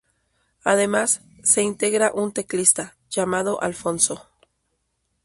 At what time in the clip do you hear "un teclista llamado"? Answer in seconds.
2.11-3.61